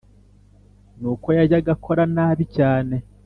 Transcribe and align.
Nuko 0.99 1.27
yajyaga 1.37 1.69
akora 1.77 2.03
nabi 2.15 2.43
cyane 2.55 2.95